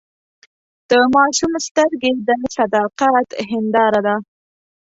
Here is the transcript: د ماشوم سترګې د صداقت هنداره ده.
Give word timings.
د 0.89 0.91
ماشوم 1.15 1.53
سترګې 1.67 2.11
د 2.27 2.29
صداقت 2.55 3.29
هنداره 3.49 3.99
ده. 4.07 4.15